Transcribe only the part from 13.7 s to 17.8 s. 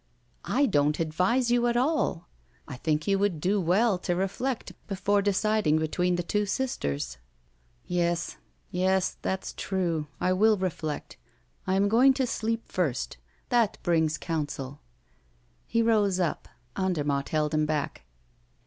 brings counsel." He rose up; Andermatt held him